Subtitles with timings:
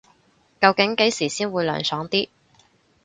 [0.59, 2.27] 究竟幾時先會涼爽啲